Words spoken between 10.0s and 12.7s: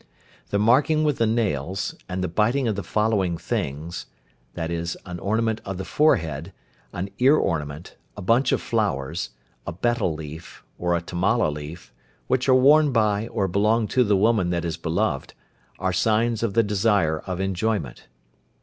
leaf, or a tamala leaf, which are